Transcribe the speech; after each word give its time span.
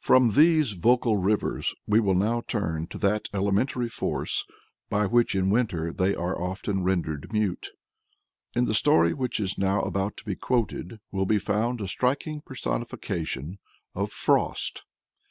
From 0.00 0.32
these 0.32 0.72
vocal 0.72 1.16
rivers 1.16 1.74
we 1.86 1.98
will 1.98 2.12
now 2.12 2.42
turn 2.46 2.88
to 2.88 2.98
that 2.98 3.30
elementary 3.32 3.88
force 3.88 4.44
by 4.90 5.06
which 5.06 5.34
in 5.34 5.48
winter 5.48 5.94
they 5.94 6.14
are 6.14 6.38
often 6.38 6.82
rendered 6.84 7.32
mute. 7.32 7.70
In 8.54 8.66
the 8.66 8.74
story 8.74 9.14
which 9.14 9.40
is 9.40 9.56
now 9.56 9.80
about 9.80 10.18
to 10.18 10.26
be 10.26 10.36
quoted 10.36 11.00
will 11.10 11.24
be 11.24 11.38
found 11.38 11.80
a 11.80 11.88
striking 11.88 12.42
personification 12.42 13.60
of 13.94 14.10
Frost. 14.12 14.82